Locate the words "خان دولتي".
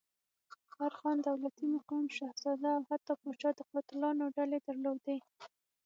0.99-1.65